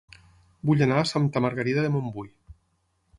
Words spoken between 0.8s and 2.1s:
anar a Santa Margarida de